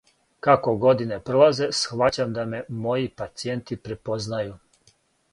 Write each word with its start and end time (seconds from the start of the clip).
"Како 0.45 0.71
године 0.83 1.17
пролазе, 1.25 1.67
схваћам 1.79 2.33
да 2.37 2.45
ме 2.53 2.61
моји 2.85 3.11
"пацијенти" 3.23 3.77
препознају." 3.89 4.57